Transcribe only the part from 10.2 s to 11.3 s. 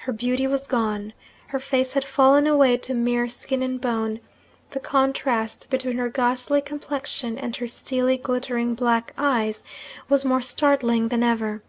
more startling than